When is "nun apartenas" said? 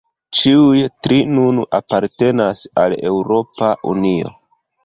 1.33-2.65